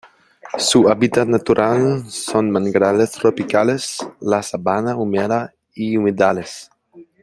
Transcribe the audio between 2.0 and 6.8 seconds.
son manglares tropicales, la sabana húmeda y humedales.